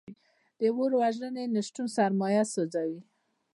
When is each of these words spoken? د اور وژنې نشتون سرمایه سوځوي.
د 0.59 0.61
اور 0.75 0.91
وژنې 1.01 1.45
نشتون 1.55 1.87
سرمایه 1.97 2.43
سوځوي. 2.53 3.01